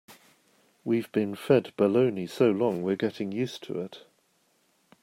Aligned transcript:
We've 0.83 1.11
been 1.11 1.35
fed 1.35 1.73
baloney 1.77 2.27
so 2.27 2.49
long 2.49 2.81
we're 2.81 2.95
getting 2.95 3.31
used 3.31 3.61
to 3.65 3.79
it. 3.81 4.03